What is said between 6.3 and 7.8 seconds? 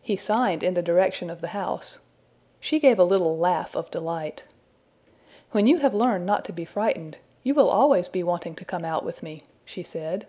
to be frightened, you will